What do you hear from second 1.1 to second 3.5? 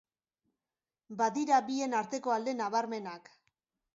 Badira bien arteko alde nabarmenak.